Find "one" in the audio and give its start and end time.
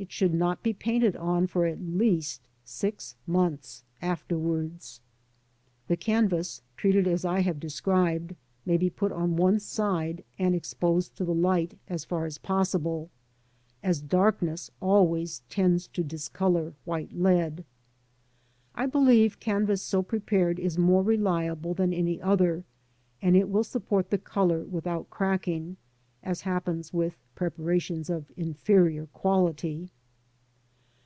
9.34-9.58